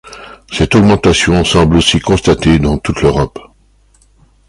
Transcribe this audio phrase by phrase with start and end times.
[0.51, 3.37] Cette augmentation semble aussi constatée dans toute l'Europe.